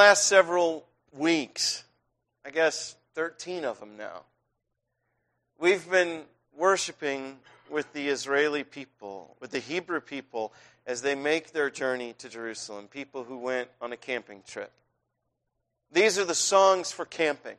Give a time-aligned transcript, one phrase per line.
[0.00, 1.84] last several weeks,
[2.42, 4.22] I guess 13 of them now,
[5.58, 6.22] we've been
[6.56, 7.36] worshiping
[7.68, 10.54] with the Israeli people, with the Hebrew people,
[10.86, 14.72] as they make their journey to Jerusalem, people who went on a camping trip.
[15.92, 17.56] These are the songs for camping.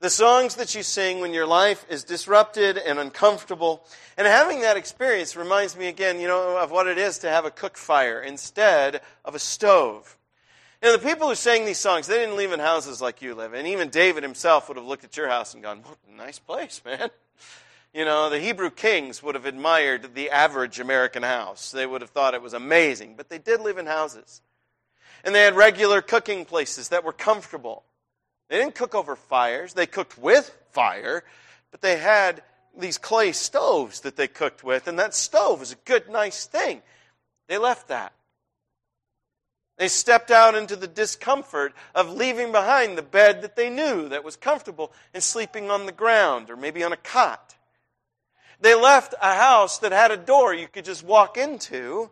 [0.00, 3.86] The songs that you sing when your life is disrupted and uncomfortable.
[4.18, 7.44] And having that experience reminds me again, you know, of what it is to have
[7.44, 10.16] a cook fire instead of a stove.
[10.82, 13.52] Know, the people who sang these songs, they didn't live in houses like you live
[13.52, 13.66] in.
[13.66, 16.80] Even David himself would have looked at your house and gone, what a nice place,
[16.84, 17.10] man.
[17.92, 21.70] You know, the Hebrew kings would have admired the average American house.
[21.70, 23.14] They would have thought it was amazing.
[23.16, 24.40] But they did live in houses.
[25.24, 27.82] And they had regular cooking places that were comfortable.
[28.48, 29.74] They didn't cook over fires.
[29.74, 31.24] They cooked with fire,
[31.70, 32.42] but they had
[32.78, 36.82] these clay stoves that they cooked with, and that stove was a good, nice thing.
[37.48, 38.12] They left that.
[39.80, 44.22] They stepped out into the discomfort of leaving behind the bed that they knew that
[44.22, 47.56] was comfortable and sleeping on the ground or maybe on a cot.
[48.60, 52.10] They left a house that had a door you could just walk into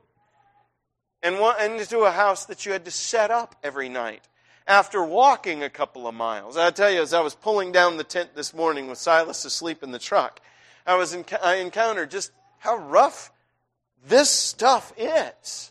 [1.23, 4.27] and into a house that you had to set up every night
[4.67, 6.57] after walking a couple of miles.
[6.57, 9.83] I tell you, as I was pulling down the tent this morning with Silas asleep
[9.83, 10.41] in the truck,
[10.87, 13.31] I was I encountered just how rough
[14.07, 15.71] this stuff is.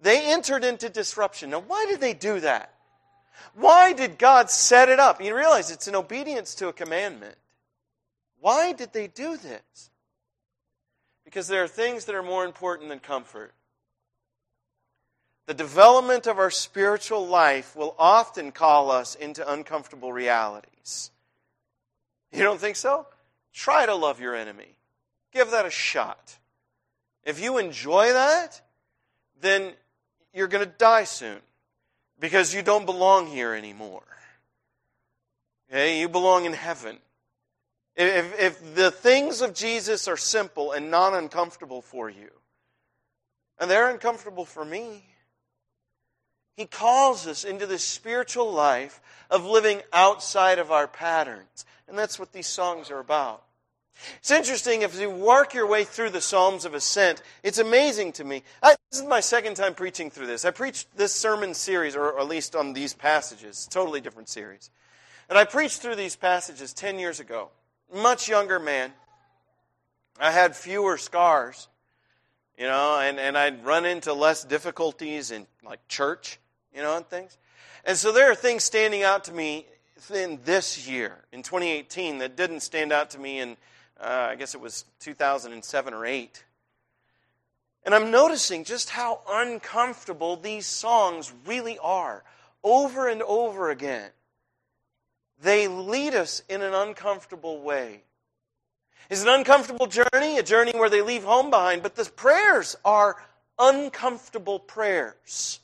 [0.00, 1.50] They entered into disruption.
[1.50, 2.74] Now, why did they do that?
[3.54, 5.22] Why did God set it up?
[5.22, 7.36] You realize it's in obedience to a commandment.
[8.40, 9.90] Why did they do this?
[11.24, 13.52] Because there are things that are more important than comfort.
[15.46, 21.10] The development of our spiritual life will often call us into uncomfortable realities.
[22.32, 23.06] You don't think so?
[23.52, 24.76] Try to love your enemy.
[25.32, 26.38] Give that a shot.
[27.24, 28.60] If you enjoy that,
[29.40, 29.72] then
[30.32, 31.40] you're going to die soon
[32.18, 34.02] because you don't belong here anymore.
[35.70, 36.00] Okay?
[36.00, 36.98] You belong in heaven.
[37.96, 42.30] If, if the things of Jesus are simple and not uncomfortable for you,
[43.58, 45.04] and they're uncomfortable for me,
[46.56, 51.66] He calls us into this spiritual life of living outside of our patterns.
[51.88, 53.42] And that's what these songs are about.
[54.18, 58.24] It's interesting if you work your way through the Psalms of Ascent, it's amazing to
[58.24, 58.42] me.
[58.62, 60.44] I, this is my second time preaching through this.
[60.44, 64.70] I preached this sermon series, or, at least on these passages, totally different series.
[65.28, 67.50] And I preached through these passages 10 years ago.
[67.94, 68.92] Much younger man.
[70.18, 71.68] I had fewer scars,
[72.58, 76.38] you know, and, and I'd run into less difficulties in like church,
[76.74, 77.38] you know, and things.
[77.84, 79.66] And so there are things standing out to me
[80.12, 83.56] in this year, in 2018, that didn't stand out to me in
[84.02, 86.44] uh, I guess it was 2007 or 8.
[87.84, 92.22] And I'm noticing just how uncomfortable these songs really are
[92.62, 94.10] over and over again.
[95.42, 98.02] They lead us in an uncomfortable way.
[99.08, 103.16] It's an uncomfortable journey, a journey where they leave home behind, but the prayers are
[103.58, 105.60] uncomfortable prayers.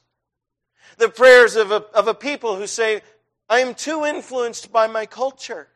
[0.99, 3.03] The prayers of a, of a people who say,
[3.49, 5.69] I am too influenced by my culture.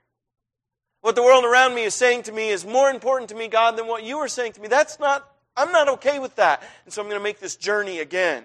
[1.01, 3.77] What the world around me is saying to me is more important to me, God,
[3.77, 4.69] than what you are saying to me.
[4.69, 6.63] That's not, I'm not okay with that.
[6.85, 8.45] And so I'm going to make this journey again.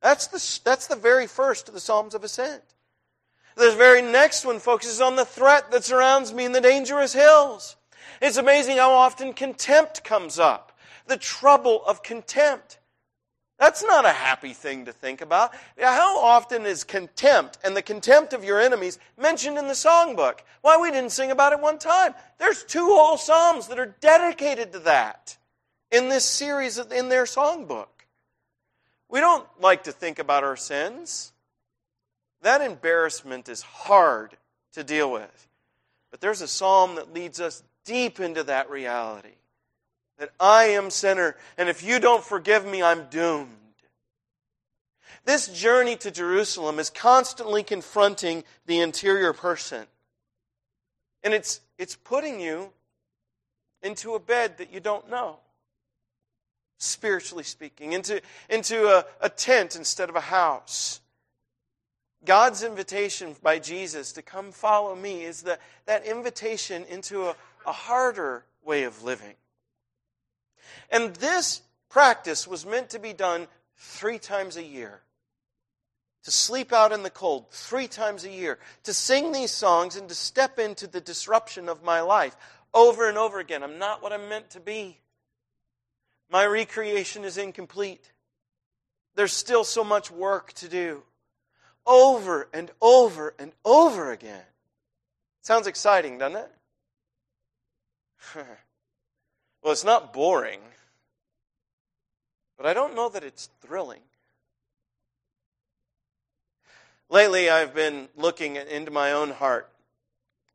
[0.00, 2.62] That's the, that's the very first of the Psalms of Ascent.
[3.56, 7.76] The very next one focuses on the threat that surrounds me in the dangerous hills.
[8.22, 10.78] It's amazing how often contempt comes up.
[11.06, 12.78] The trouble of contempt.
[13.60, 15.52] That's not a happy thing to think about.
[15.78, 20.38] How often is contempt and the contempt of your enemies mentioned in the songbook?
[20.62, 22.14] Why, we didn't sing about it one time.
[22.38, 25.36] There's two whole psalms that are dedicated to that
[25.90, 27.88] in this series in their songbook.
[29.10, 31.32] We don't like to think about our sins.
[32.40, 34.38] That embarrassment is hard
[34.72, 35.48] to deal with.
[36.10, 39.34] But there's a psalm that leads us deep into that reality
[40.20, 43.48] that I am sinner, and if you don't forgive me, I'm doomed.
[45.24, 49.86] This journey to Jerusalem is constantly confronting the interior person.
[51.24, 52.70] And it's, it's putting you
[53.82, 55.38] into a bed that you don't know,
[56.76, 61.00] spiritually speaking, into, into a, a tent instead of a house.
[62.26, 67.72] God's invitation by Jesus to come follow me is the, that invitation into a, a
[67.72, 69.34] harder way of living.
[70.90, 75.00] And this practice was meant to be done three times a year.
[76.24, 80.08] To sleep out in the cold three times a year, to sing these songs and
[80.08, 82.36] to step into the disruption of my life
[82.74, 83.62] over and over again.
[83.62, 84.98] I'm not what I'm meant to be.
[86.30, 88.12] My recreation is incomplete.
[89.14, 91.02] There's still so much work to do.
[91.86, 94.44] over and over and over again.
[95.42, 96.52] Sounds exciting, doesn't it?
[99.62, 100.60] well, it's not boring,
[102.56, 104.00] but I don't know that it's thrilling.
[107.08, 109.68] Lately, I've been looking into my own heart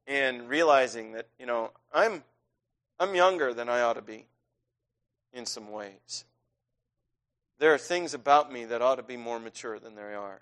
[0.07, 2.23] and realizing that, you know, I'm,
[2.99, 4.25] I'm younger than I ought to be
[5.33, 6.23] in some ways.
[7.59, 10.41] There are things about me that ought to be more mature than they are.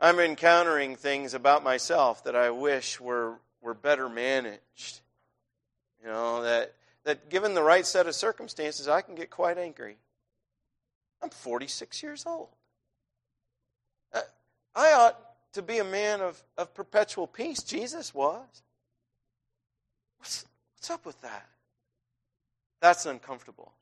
[0.00, 5.00] I'm encountering things about myself that I wish were, were better managed.
[6.02, 9.96] You know, that, that given the right set of circumstances, I can get quite angry.
[11.22, 12.48] I'm 46 years old.
[14.12, 14.20] Uh,
[14.74, 15.18] I ought
[15.52, 17.62] to be a man of, of perpetual peace.
[17.62, 18.62] Jesus was.
[20.18, 20.44] What's,
[20.76, 21.46] what's up with that?
[22.80, 23.72] That's uncomfortable.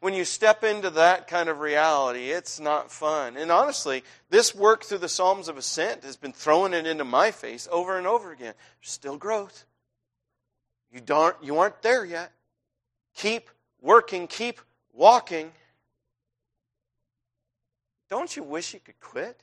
[0.00, 3.36] When you step into that kind of reality, it's not fun.
[3.36, 7.30] And honestly, this work through the Psalms of Ascent has been throwing it into my
[7.30, 8.54] face over and over again.
[8.80, 9.64] Still growth.
[10.92, 12.32] You, don't, you aren't there yet.
[13.14, 13.50] Keep
[13.80, 14.60] working, keep
[14.92, 15.52] walking.
[18.08, 19.42] Don't you wish you could quit?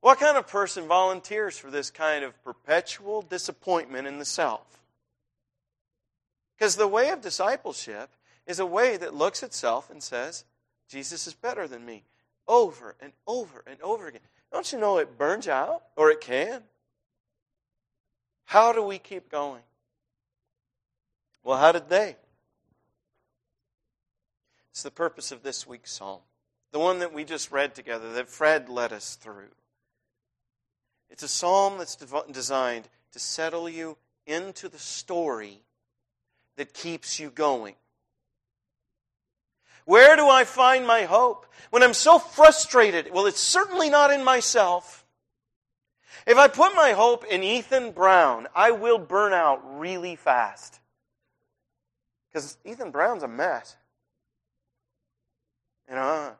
[0.00, 4.80] What kind of person volunteers for this kind of perpetual disappointment in the self?
[6.56, 8.10] Because the way of discipleship
[8.46, 10.44] is a way that looks at self and says,
[10.88, 12.04] Jesus is better than me,
[12.48, 14.20] over and over and over again.
[14.52, 16.62] Don't you know it burns out, or it can?
[18.50, 19.62] How do we keep going?
[21.44, 22.16] Well, how did they?
[24.72, 26.18] It's the purpose of this week's psalm,
[26.72, 29.52] the one that we just read together, that Fred led us through.
[31.10, 35.60] It's a psalm that's designed to settle you into the story
[36.56, 37.76] that keeps you going.
[39.84, 41.46] Where do I find my hope?
[41.70, 44.99] When I'm so frustrated, well, it's certainly not in myself.
[46.30, 50.78] If I put my hope in Ethan Brown, I will burn out really fast.
[52.28, 53.74] Because Ethan Brown's a mess.
[55.88, 56.30] You know, uh,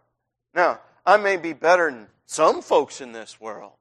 [0.55, 3.73] now, I may be better than some folks in this world.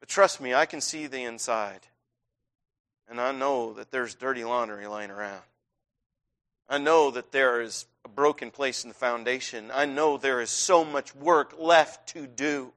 [0.00, 1.86] But trust me, I can see the inside.
[3.08, 5.42] And I know that there's dirty laundry lying around.
[6.68, 9.70] I know that there is a broken place in the foundation.
[9.72, 12.72] I know there is so much work left to do.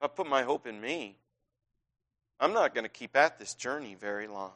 [0.00, 1.16] I put my hope in me,
[2.40, 4.52] I'm not going to keep at this journey very long.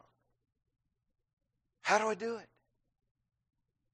[1.82, 2.48] How do I do it?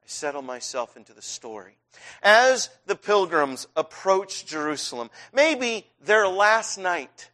[0.02, 1.76] I settle myself into the story.
[2.22, 7.30] As the pilgrims approach Jerusalem, maybe their last night,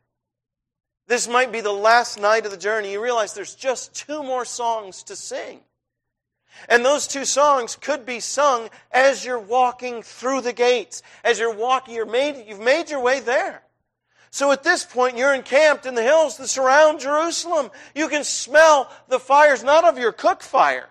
[1.06, 4.44] this might be the last night of the journey, you realize there's just two more
[4.44, 5.60] songs to sing.
[6.68, 11.02] And those two songs could be sung as you're walking through the gates.
[11.24, 13.62] As you're walking, you're made, you've made your way there.
[14.30, 17.70] So at this point, you're encamped in the hills that surround Jerusalem.
[17.94, 20.88] You can smell the fires, not of your cook fire,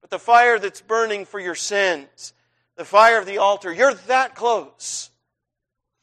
[0.00, 2.32] but the fire that's burning for your sins,
[2.76, 5.10] the fire of the altar, you're that close.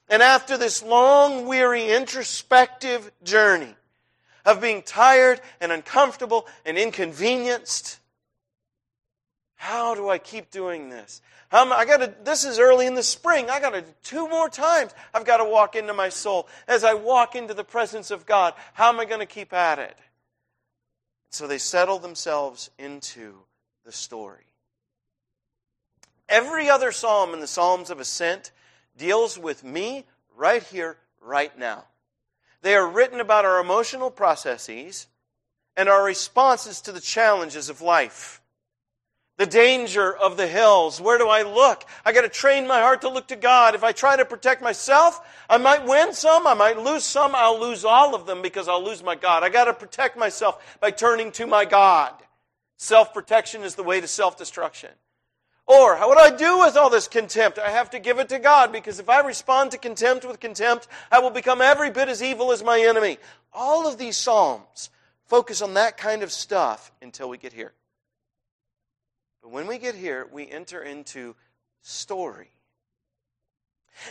[0.09, 3.73] And after this long, weary, introspective journey
[4.45, 7.99] of being tired and uncomfortable and inconvenienced,
[9.63, 11.21] how do I keep doing this?
[11.47, 13.49] How I got to, this is early in the spring.
[13.49, 16.49] I got to, two more times, I've got to walk into my soul.
[16.67, 19.79] As I walk into the presence of God, how am I going to keep at
[19.79, 19.97] it?
[21.29, 23.35] So they settle themselves into
[23.85, 24.47] the story.
[26.27, 28.51] Every other psalm in the Psalms of Ascent
[28.97, 30.03] deals with me
[30.35, 31.85] right here, right now.
[32.63, 35.07] They are written about our emotional processes
[35.77, 38.41] and our responses to the challenges of life.
[39.37, 41.01] The danger of the hills.
[41.01, 41.85] Where do I look?
[42.05, 43.73] I got to train my heart to look to God.
[43.73, 47.59] If I try to protect myself, I might win some, I might lose some, I'll
[47.59, 49.43] lose all of them because I'll lose my God.
[49.43, 52.13] I got to protect myself by turning to my God.
[52.77, 54.91] Self protection is the way to self destruction.
[55.65, 57.57] Or, what do I do with all this contempt?
[57.57, 60.87] I have to give it to God because if I respond to contempt with contempt,
[61.09, 63.17] I will become every bit as evil as my enemy.
[63.53, 64.89] All of these Psalms
[65.25, 67.71] focus on that kind of stuff until we get here.
[69.43, 71.35] But when we get here, we enter into
[71.81, 72.47] story.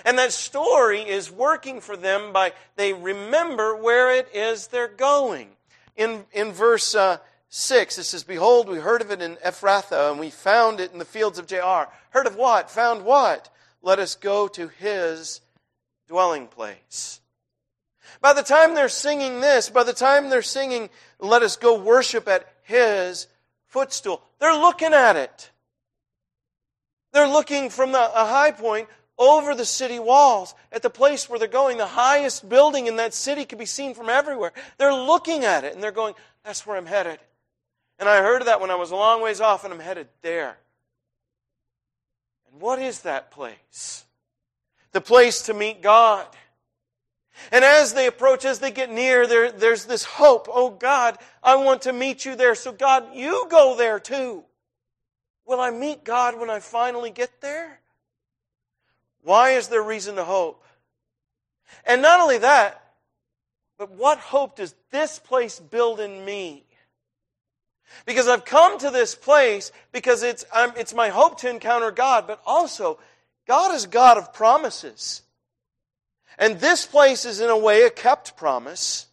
[0.04, 5.48] And that story is working for them by they remember where it is they're going.
[5.96, 7.16] In, in verse uh,
[7.48, 10.98] 6, it says, Behold, we heard of it in Ephrathah, and we found it in
[10.98, 11.88] the fields of Jaar.
[12.10, 12.70] Heard of what?
[12.70, 13.48] Found what?
[13.82, 15.40] Let us go to his
[16.08, 17.20] dwelling place.
[18.20, 22.28] By the time they're singing this, by the time they're singing, let us go worship
[22.28, 23.26] at his
[23.72, 25.50] footstool, they're looking at it.
[27.12, 28.88] They're looking from the, a high point
[29.18, 31.78] over the city walls at the place where they're going.
[31.78, 34.52] The highest building in that city can be seen from everywhere.
[34.78, 36.14] They're looking at it and they're going,
[36.44, 37.18] That's where I'm headed.
[37.98, 40.08] And I heard of that when I was a long ways off and I'm headed
[40.22, 40.56] there.
[42.50, 44.04] And what is that place?
[44.92, 46.26] The place to meet God.
[47.50, 50.48] And as they approach, as they get near, there, there's this hope.
[50.50, 52.54] Oh God, I want to meet you there.
[52.54, 54.44] So God, you go there too.
[55.46, 57.80] Will I meet God when I finally get there?
[59.22, 60.64] Why is there reason to hope?
[61.84, 62.82] And not only that,
[63.78, 66.64] but what hope does this place build in me?
[68.06, 72.26] Because I've come to this place because it's, I'm, it's my hope to encounter God,
[72.26, 72.98] but also,
[73.46, 75.22] God is God of promises.
[76.42, 79.06] And this place is, in a way, a kept promise,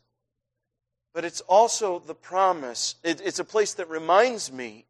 [1.13, 2.95] but it's also the promise.
[3.03, 4.87] It, it's a place that reminds me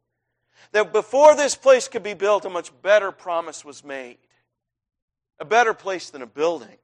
[0.72, 4.16] that before this place could be built, a much better promise was made.
[5.38, 6.78] A better place than a building.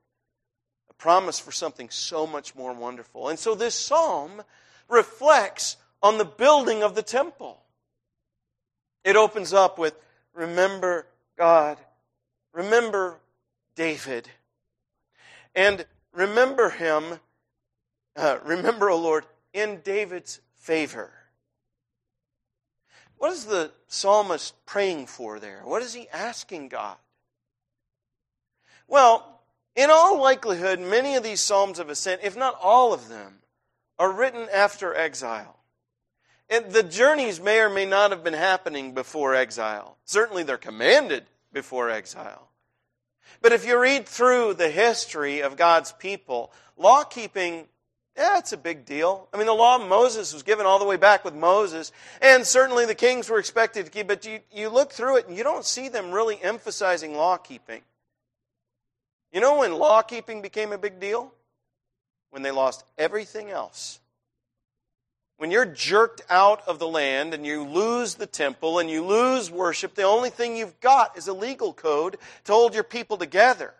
[0.90, 3.30] A promise for something so much more wonderful.
[3.30, 4.42] And so this psalm
[4.90, 7.62] reflects on the building of the temple.
[9.04, 9.98] It opens up with
[10.34, 11.06] Remember
[11.38, 11.78] God,
[12.52, 13.16] remember
[13.74, 14.28] David,
[15.56, 17.18] and remember him,
[18.14, 21.10] uh, remember, O Lord, in David's favor.
[23.18, 25.62] What is the psalmist praying for there?
[25.64, 26.98] What is he asking God?
[28.86, 29.40] Well,
[29.74, 33.38] in all likelihood, many of these psalms of ascent, if not all of them,
[33.98, 35.56] are written after exile.
[36.48, 39.96] And the journeys may or may not have been happening before exile.
[40.04, 42.45] Certainly they're commanded before exile.
[43.42, 47.66] But if you read through the history of God's people, law keeping,
[48.16, 49.28] yeah, it's a big deal.
[49.32, 52.46] I mean, the law of Moses was given all the way back with Moses, and
[52.46, 55.44] certainly the kings were expected to keep, but you, you look through it and you
[55.44, 57.82] don't see them really emphasizing law keeping.
[59.32, 61.32] You know when law keeping became a big deal?
[62.30, 64.00] When they lost everything else.
[65.38, 69.50] When you're jerked out of the land and you lose the temple and you lose
[69.50, 73.74] worship, the only thing you've got is a legal code to hold your people together.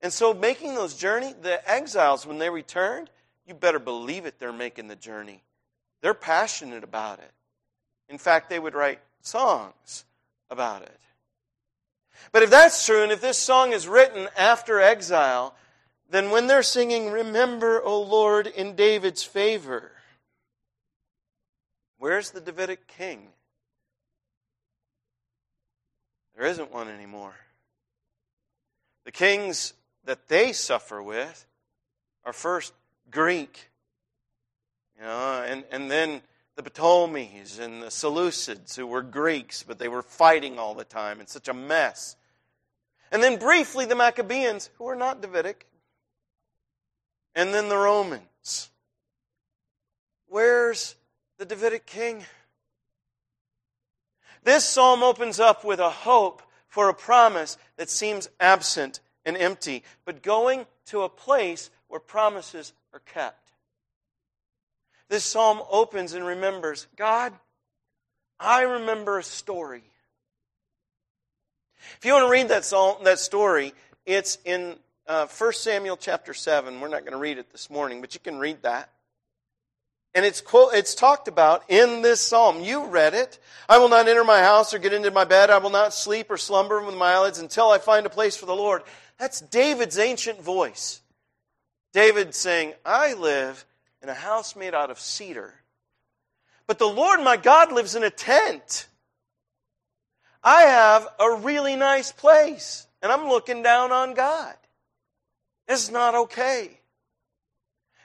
[0.00, 3.10] And so, making those journey, the exiles, when they returned,
[3.46, 5.42] you better believe it, they're making the journey.
[6.00, 7.30] They're passionate about it.
[8.08, 10.04] In fact, they would write songs
[10.50, 11.00] about it.
[12.32, 15.54] But if that's true, and if this song is written after exile,
[16.10, 19.92] then when they're singing, Remember, O Lord, in David's favor,
[21.98, 23.28] Where's the Davidic king?
[26.36, 27.34] There isn't one anymore.
[29.04, 29.74] The kings
[30.04, 31.46] that they suffer with
[32.24, 32.72] are first
[33.10, 33.70] Greek,
[34.98, 36.22] you know, and, and then
[36.56, 41.20] the Ptolemies and the Seleucids, who were Greeks, but they were fighting all the time
[41.20, 42.16] and such a mess.
[43.10, 45.66] And then briefly the Maccabees, who were not Davidic.
[47.34, 48.70] And then the Romans.
[50.28, 50.94] Where's
[51.44, 52.24] the Davidic king.
[54.44, 59.82] This psalm opens up with a hope for a promise that seems absent and empty,
[60.06, 63.52] but going to a place where promises are kept.
[65.10, 67.34] This psalm opens and remembers God,
[68.40, 69.84] I remember a story.
[71.98, 73.74] If you want to read that, psalm, that story,
[74.06, 76.80] it's in uh, 1 Samuel chapter 7.
[76.80, 78.88] We're not going to read it this morning, but you can read that.
[80.14, 82.62] And it's, quote, it's talked about in this psalm.
[82.62, 83.38] You read it.
[83.68, 85.50] I will not enter my house or get into my bed.
[85.50, 88.46] I will not sleep or slumber with my eyelids until I find a place for
[88.46, 88.82] the Lord.
[89.18, 91.00] That's David's ancient voice.
[91.92, 93.64] David saying, I live
[94.02, 95.54] in a house made out of cedar.
[96.66, 98.86] But the Lord my God lives in a tent.
[100.42, 104.54] I have a really nice place, and I'm looking down on God.
[105.66, 106.78] It's not okay.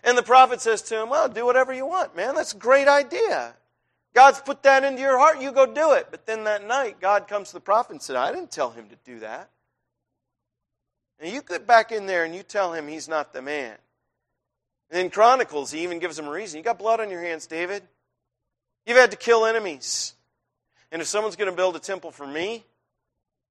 [0.04, 2.36] And the prophet says to him, Well, do whatever you want, man.
[2.36, 3.54] That's a great idea.
[4.14, 6.08] God's put that into your heart, you go do it.
[6.10, 8.90] But then that night, God comes to the prophet and said, I didn't tell him
[8.90, 9.50] to do that.
[11.20, 13.76] And you get back in there and you tell him he's not the man.
[14.90, 16.58] And in Chronicles, he even gives him a reason.
[16.58, 17.84] You got blood on your hands, David.
[18.86, 20.14] You've had to kill enemies.
[20.92, 22.64] And if someone's going to build a temple for me,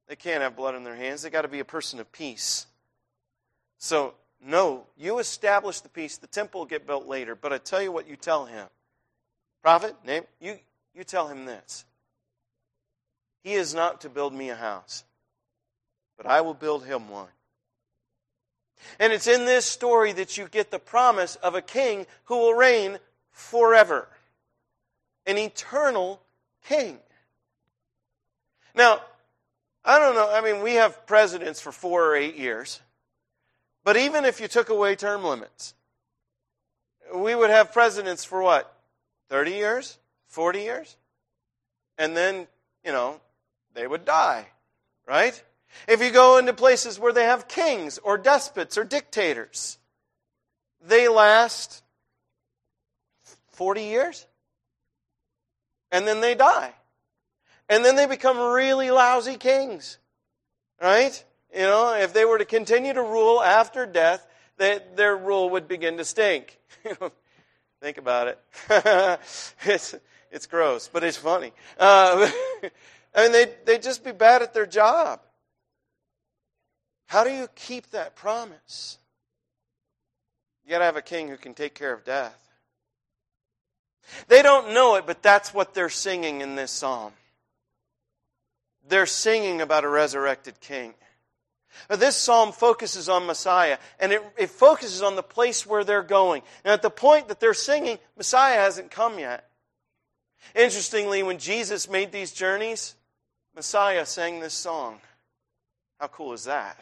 [0.09, 1.23] they can't have blood on their hands.
[1.23, 2.67] They got to be a person of peace.
[3.78, 4.14] So
[4.45, 6.16] no, you establish the peace.
[6.16, 7.35] The temple will get built later.
[7.35, 8.66] But I tell you what you tell him.
[9.62, 10.59] Prophet, name, you,
[10.95, 11.85] you tell him this.
[13.42, 15.04] He is not to build me a house,
[16.16, 17.28] but I will build him one.
[19.00, 22.54] And it's in this story that you get the promise of a king who will
[22.54, 22.99] reign
[23.33, 24.09] forever.
[25.26, 26.21] An eternal
[26.68, 26.99] king.
[28.75, 29.00] Now,
[29.85, 30.30] I don't know.
[30.30, 32.80] I mean, we have presidents for four or eight years.
[33.88, 35.73] But even if you took away term limits,
[37.14, 38.71] we would have presidents for what?
[39.30, 39.97] 30 years?
[40.26, 40.95] 40 years?
[41.97, 42.49] And then,
[42.85, 43.18] you know,
[43.73, 44.47] they would die,
[45.07, 45.42] right?
[45.88, 49.78] If you go into places where they have kings or despots or dictators,
[50.87, 51.83] they last
[53.52, 54.26] 40 years
[55.90, 56.75] and then they die.
[57.71, 59.97] And then they become really lousy kings,
[60.78, 61.25] right?
[61.55, 64.26] You know, if they were to continue to rule after death,
[64.59, 66.59] they, their rule would begin to stink.
[67.81, 68.38] Think about it.
[69.64, 69.95] it's,
[70.31, 71.52] it's gross, but it's funny.
[71.78, 72.31] Uh,
[73.14, 75.21] I mean, they, they'd just be bad at their job.
[77.07, 78.99] How do you keep that promise?
[80.64, 82.37] You got to have a king who can take care of death.
[84.26, 87.12] They don't know it, but that's what they're singing in this psalm.
[88.88, 90.95] They're singing about a resurrected king.
[91.88, 96.42] This psalm focuses on Messiah, and it, it focuses on the place where they're going.
[96.64, 99.49] And at the point that they're singing, Messiah hasn't come yet.
[100.54, 102.94] Interestingly, when Jesus made these journeys,
[103.54, 105.00] Messiah sang this song.
[106.00, 106.80] How cool is that?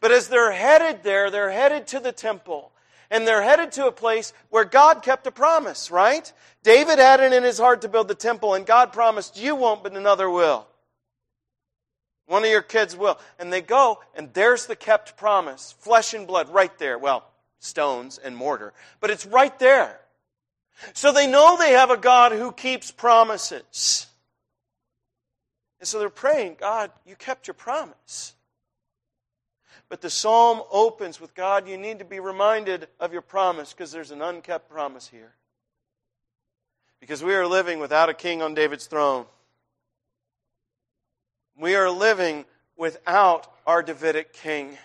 [0.00, 2.72] But as they're headed there, they're headed to the temple.
[3.10, 6.32] And they're headed to a place where God kept a promise, right?
[6.62, 9.84] David had it in his heart to build the temple, and God promised, You won't,
[9.84, 10.66] but another will.
[12.26, 13.18] One of your kids will.
[13.38, 16.98] And they go, and there's the kept promise flesh and blood right there.
[16.98, 17.24] Well,
[17.58, 19.98] stones and mortar, but it's right there.
[20.92, 24.06] So they know they have a God who keeps promises.
[25.80, 28.34] And so they're praying, God, you kept your promise.
[29.88, 33.92] But the psalm opens with God, you need to be reminded of your promise because
[33.92, 35.34] there's an unkept promise here.
[37.00, 39.26] Because we are living without a king on David's throne.
[41.58, 42.44] We are living
[42.76, 44.76] without our Davidic king.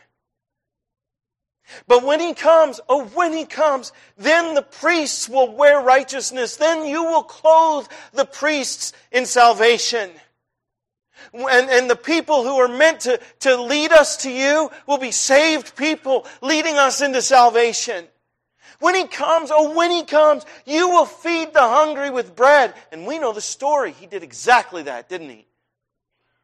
[1.87, 6.57] But when he comes, oh, when he comes, then the priests will wear righteousness.
[6.57, 10.09] Then you will clothe the priests in salvation.
[11.33, 15.11] And, and the people who are meant to, to lead us to you will be
[15.11, 18.05] saved people leading us into salvation.
[18.79, 22.73] When he comes, oh, when he comes, you will feed the hungry with bread.
[22.91, 23.91] And we know the story.
[23.91, 25.45] He did exactly that, didn't he?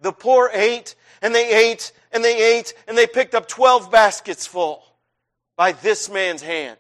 [0.02, 4.46] The poor ate, and they ate, and they ate, and they picked up 12 baskets
[4.46, 4.84] full
[5.56, 6.78] by this man's hand.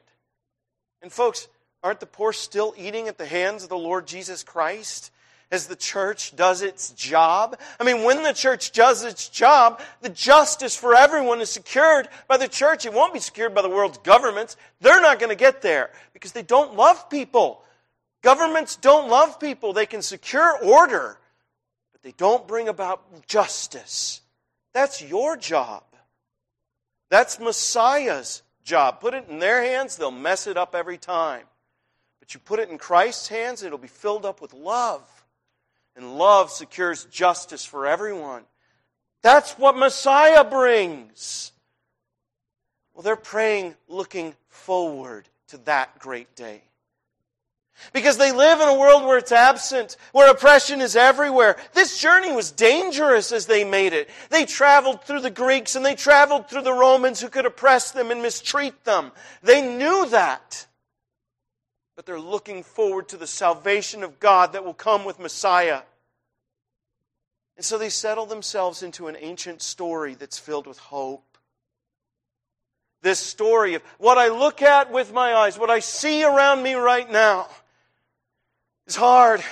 [1.01, 1.47] And folks,
[1.83, 5.11] aren't the poor still eating at the hands of the Lord Jesus Christ?
[5.51, 7.57] as the church does its job.
[7.79, 12.37] I mean, when the church does its job, the justice for everyone is secured by
[12.37, 12.85] the church.
[12.85, 14.57] It won't be secured by the world's governments.
[14.81, 17.61] They're not going to get there because they don't love people.
[18.23, 19.71] Governments don't love people.
[19.71, 21.17] They can secure order,
[22.07, 24.21] they don't bring about justice.
[24.73, 25.83] That's your job.
[27.09, 29.01] That's Messiah's job.
[29.01, 31.43] Put it in their hands, they'll mess it up every time.
[32.21, 35.03] But you put it in Christ's hands, it'll be filled up with love.
[35.97, 38.43] And love secures justice for everyone.
[39.21, 41.51] That's what Messiah brings.
[42.93, 46.61] Well, they're praying looking forward to that great day.
[47.93, 51.57] Because they live in a world where it's absent, where oppression is everywhere.
[51.73, 54.09] This journey was dangerous as they made it.
[54.29, 58.11] They traveled through the Greeks and they traveled through the Romans who could oppress them
[58.11, 59.11] and mistreat them.
[59.43, 60.67] They knew that.
[61.95, 65.81] But they're looking forward to the salvation of God that will come with Messiah.
[67.55, 71.27] And so they settle themselves into an ancient story that's filled with hope
[73.01, 76.73] this story of what I look at with my eyes, what I see around me
[76.73, 77.47] right now,
[78.87, 79.43] is hard.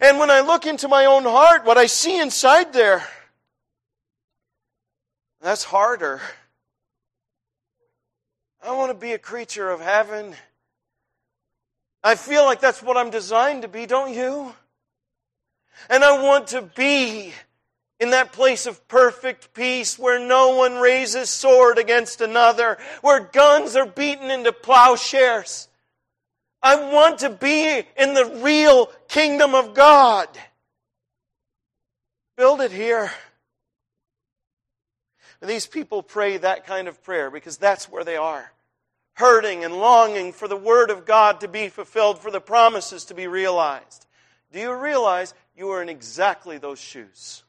[0.00, 3.06] And when I look into my own heart, what I see inside there,
[5.40, 6.20] that's harder.
[8.64, 10.34] I want to be a creature of heaven.
[12.04, 14.54] I feel like that's what I'm designed to be, don't you?
[15.88, 17.32] And I want to be
[18.00, 23.76] in that place of perfect peace where no one raises sword against another, where guns
[23.76, 25.68] are beaten into plowshares,
[26.62, 30.28] I want to be in the real kingdom of God.
[32.36, 33.10] Build it here.
[35.40, 38.52] And these people pray that kind of prayer because that's where they are.
[39.14, 43.14] Hurting and longing for the Word of God to be fulfilled, for the promises to
[43.14, 44.06] be realized.
[44.52, 47.42] Do you realize you are in exactly those shoes?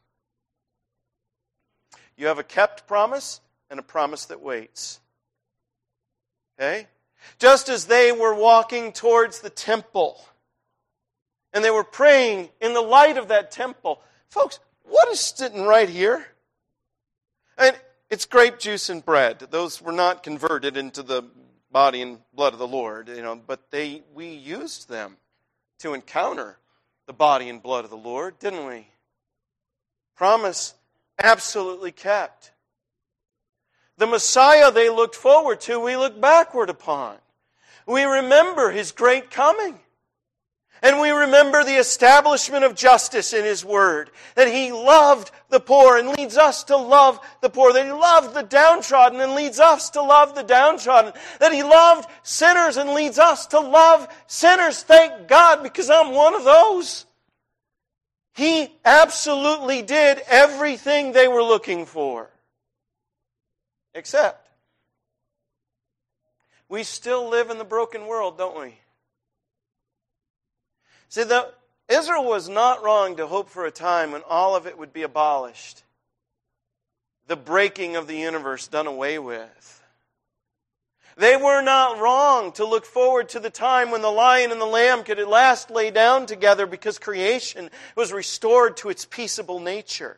[2.18, 5.00] You have a kept promise and a promise that waits.
[6.60, 6.88] Okay?
[7.40, 10.24] Just as they were walking towards the temple
[11.54, 14.02] and they were praying in the light of that temple.
[14.30, 16.26] Folks, what is sitting right here?
[17.58, 17.78] And
[18.10, 19.40] it's grape juice and bread.
[19.52, 21.24] Those were not converted into the
[21.72, 25.18] body and blood of the Lord, you know, but they we used them
[25.80, 26.58] to encounter
[27.08, 28.88] the body and blood of the Lord, didn't we?
[30.16, 30.76] Promise
[31.22, 32.53] absolutely kept.
[33.98, 37.18] The Messiah they looked forward to, we look backward upon.
[37.86, 39.80] We remember his great coming.
[40.84, 44.12] And we remember the establishment of justice in His Word.
[44.36, 47.72] That He loved the poor and leads us to love the poor.
[47.72, 51.14] That He loved the downtrodden and leads us to love the downtrodden.
[51.40, 54.84] That He loved sinners and leads us to love sinners.
[54.84, 57.06] Thank God because I'm one of those.
[58.34, 62.30] He absolutely did everything they were looking for.
[63.96, 64.50] Except,
[66.68, 68.76] we still live in the broken world, don't we?
[71.10, 71.52] See, the,
[71.88, 75.04] Israel was not wrong to hope for a time when all of it would be
[75.04, 75.84] abolished,
[77.28, 79.84] the breaking of the universe done away with.
[81.16, 84.66] They were not wrong to look forward to the time when the lion and the
[84.66, 90.18] lamb could at last lay down together because creation was restored to its peaceable nature.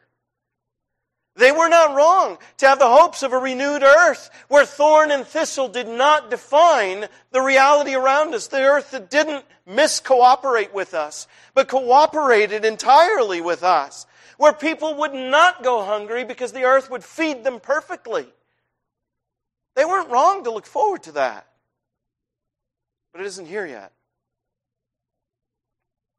[1.35, 5.25] They were not wrong to have the hopes of a renewed earth where thorn and
[5.25, 8.47] thistle did not define the reality around us.
[8.47, 14.05] The earth that didn't miscooperate with us, but cooperated entirely with us.
[14.37, 18.27] Where people would not go hungry because the earth would feed them perfectly.
[19.75, 21.47] They weren't wrong to look forward to that.
[23.11, 23.91] But it isn't here yet.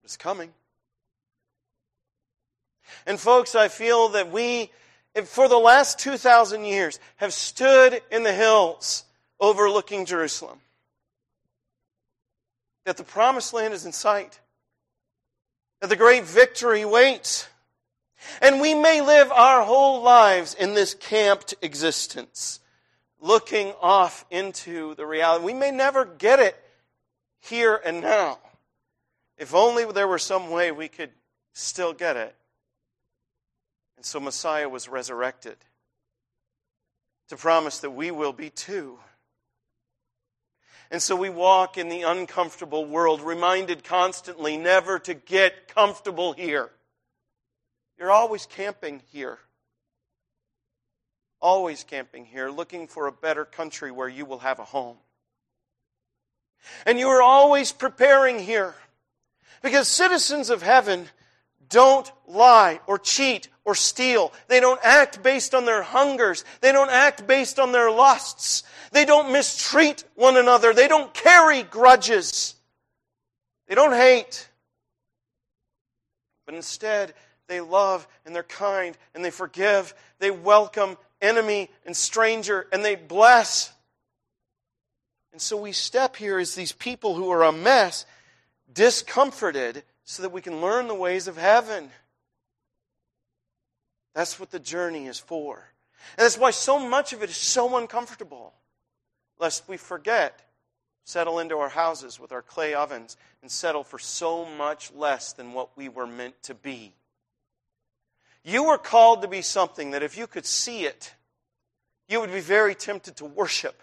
[0.05, 0.51] It's coming.
[3.07, 4.71] And folks, I feel that we
[5.25, 9.05] for the last 2,000 years have stood in the hills
[9.41, 10.61] overlooking Jerusalem.
[12.85, 14.41] That the promised land is in sight.
[15.81, 17.49] That the great victory waits.
[18.41, 22.61] And we may live our whole lives in this camped existence,
[23.21, 25.45] looking off into the reality.
[25.45, 26.57] We may never get it
[27.41, 28.39] here and now.
[29.39, 31.11] If only there were some way we could
[31.53, 32.35] still get it.
[33.97, 35.57] And so Messiah was resurrected
[37.29, 38.99] to promise that we will be too.
[40.91, 46.71] And so we walk in the uncomfortable world, reminded constantly never to get comfortable here.
[47.99, 49.39] You're always camping here.
[51.41, 54.97] Always camping here, looking for a better country where you will have a home.
[56.85, 58.75] And you are always preparing here.
[59.63, 61.09] Because citizens of heaven
[61.69, 64.33] don't lie or cheat or steal.
[64.49, 66.45] They don't act based on their hungers.
[66.61, 68.63] They don't act based on their lusts.
[68.93, 70.73] They don't mistreat one another.
[70.73, 72.55] They don't carry grudges.
[73.69, 74.49] They don't hate.
[76.47, 77.13] But instead,
[77.49, 79.95] they love and they're kind and they forgive.
[80.21, 83.73] They welcome enemy and stranger and they bless.
[85.33, 88.07] And so we step here as these people who are a mess,
[88.73, 91.91] discomforted so that we can learn the ways of heaven.
[94.15, 95.57] That's what the journey is for.
[96.17, 98.55] And that's why so much of it is so uncomfortable.
[99.41, 100.49] Lest we forget,
[101.05, 105.53] settle into our houses with our clay ovens, and settle for so much less than
[105.53, 106.95] what we were meant to be.
[108.45, 111.13] You were called to be something that if you could see it,
[112.09, 113.83] you would be very tempted to worship.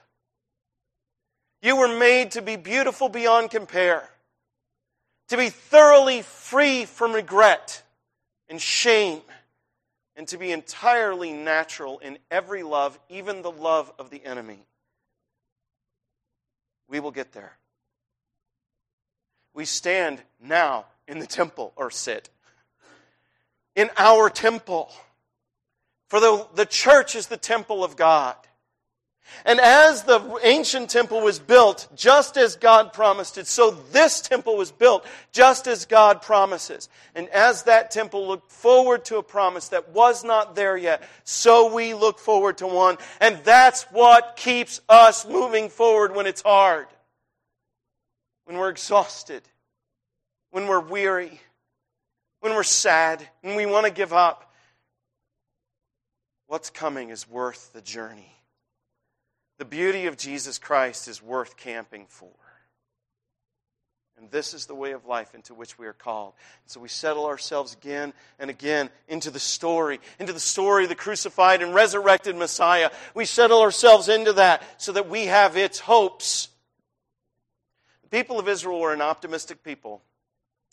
[1.62, 4.10] You were made to be beautiful beyond compare
[5.30, 7.84] to be thoroughly free from regret
[8.50, 9.22] and shame,
[10.16, 14.60] and to be entirely natural in every love, even the love of the enemy.
[16.88, 17.58] We will get there.
[19.54, 22.30] We stand now in the temple, or sit,
[23.76, 24.92] in our temple.
[26.10, 28.36] For the, the church is the temple of God.
[29.46, 34.58] And as the ancient temple was built, just as God promised it, so this temple
[34.58, 36.88] was built, just as God promises.
[37.16, 41.74] And as that temple looked forward to a promise that was not there yet, so
[41.74, 42.98] we look forward to one.
[43.20, 46.88] And that's what keeps us moving forward when it's hard,
[48.46, 49.44] when we're exhausted,
[50.52, 51.40] when we're weary,
[52.42, 54.54] when we're sad, and we want to give up.
[56.48, 58.32] What's coming is worth the journey.
[59.58, 62.32] The beauty of Jesus Christ is worth camping for.
[64.18, 66.34] And this is the way of life into which we are called.
[66.66, 70.96] So we settle ourselves again and again into the story, into the story of the
[70.96, 72.90] crucified and resurrected Messiah.
[73.14, 76.48] We settle ourselves into that so that we have its hopes.
[78.04, 80.02] The people of Israel were an optimistic people.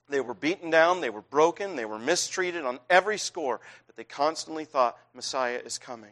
[0.08, 4.04] They were beaten down, they were broken, they were mistreated on every score, but they
[4.04, 6.10] constantly thought Messiah is coming.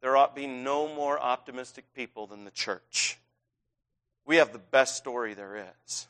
[0.00, 3.18] There ought be no more optimistic people than the church.
[4.26, 6.08] We have the best story there is.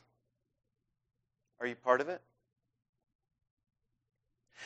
[1.59, 2.21] Are you part of it?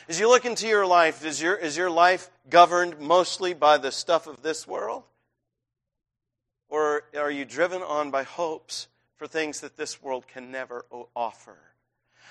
[0.07, 3.91] As you look into your life, is your, is your life governed mostly by the
[3.91, 5.03] stuff of this world?
[6.69, 10.85] Or are you driven on by hopes for things that this world can never
[11.15, 11.57] offer?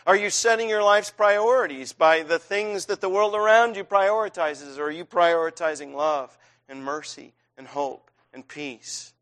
[0.06, 4.78] Are you setting your life's priorities by the things that the world around you prioritizes?
[4.78, 6.36] Or are you prioritizing love
[6.68, 9.12] and mercy and hope and peace?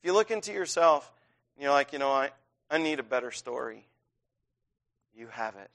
[0.00, 1.10] If you look into yourself,
[1.58, 2.30] you're like, you know, I,
[2.70, 3.86] I need a better story.
[5.16, 5.70] You have it.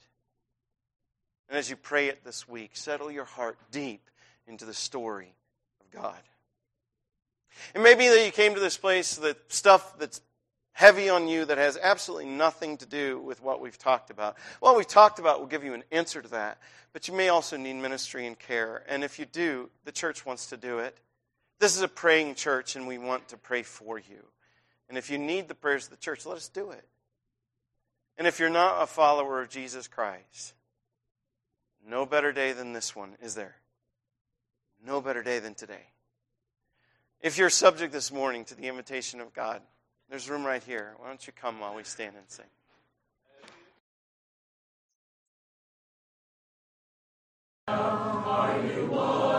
[1.48, 4.08] And as you pray it this week, settle your heart deep
[4.46, 5.34] into the story
[5.80, 6.18] of God.
[7.74, 10.20] It may be that you came to this place that stuff that's
[10.72, 14.36] heavy on you that has absolutely nothing to do with what we've talked about.
[14.60, 16.58] What we've talked about will give you an answer to that,
[16.92, 18.82] but you may also need ministry and care.
[18.88, 20.98] And if you do, the church wants to do it.
[21.58, 24.26] This is a praying church, and we want to pray for you.
[24.88, 26.86] And if you need the prayers of the church, let us do it.
[28.18, 30.54] And if you're not a follower of Jesus Christ,
[31.86, 33.56] no better day than this one, is there?
[34.84, 35.86] No better day than today.
[37.20, 39.62] If you're subject this morning to the invitation of God,
[40.12, 40.92] there's room right here.
[40.98, 42.44] Why don't you come while we stand and sing?
[47.66, 49.31] Are you,